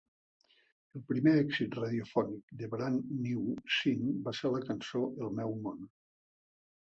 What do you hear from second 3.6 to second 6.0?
Sin va ser la cançó "El meu món".